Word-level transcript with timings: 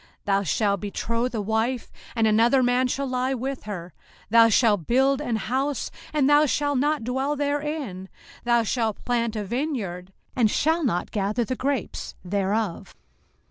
05:028:030 0.25 0.25
Thou 0.25 0.41
shalt 0.41 0.79
betroth 0.81 1.35
a 1.35 1.41
wife, 1.41 1.91
and 2.15 2.25
another 2.25 2.63
man 2.63 2.87
shall 2.87 3.05
lie 3.05 3.35
with 3.35 3.65
her: 3.65 3.93
thou 4.31 4.49
shalt 4.49 4.87
build 4.87 5.21
an 5.21 5.35
house, 5.35 5.91
and 6.11 6.27
thou 6.27 6.47
shalt 6.47 6.79
not 6.79 7.03
dwell 7.03 7.35
therein: 7.35 8.09
thou 8.43 8.63
shalt 8.63 9.05
plant 9.05 9.35
a 9.35 9.43
vineyard, 9.43 10.11
and 10.35 10.49
shalt 10.49 10.87
not 10.87 11.11
gather 11.11 11.45
the 11.45 11.55
grapes 11.55 12.15
thereof. 12.25 12.95